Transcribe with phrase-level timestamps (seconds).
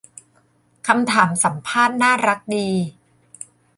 [0.87, 2.69] คำถามสัมภาษณ์น่ารักดี